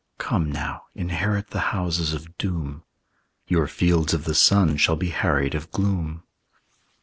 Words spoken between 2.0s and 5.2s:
of doom; Your fields of the sun shall be